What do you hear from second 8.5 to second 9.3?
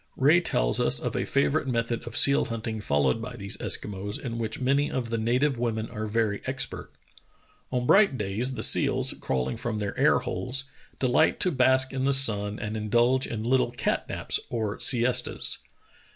the seals,